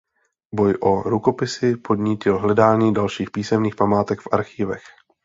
[0.53, 4.83] Boj o Rukopisy podnítil hledání dalších písemných památek v archivech.